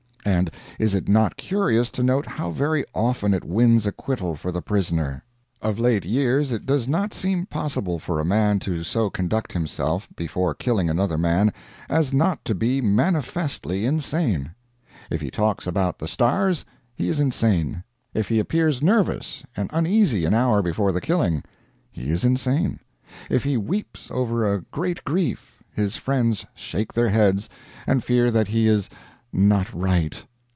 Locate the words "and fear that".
27.87-28.49